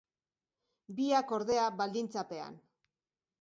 Biak, 0.99 1.33
ordea, 1.37 1.67
baldintzapean. 1.83 2.59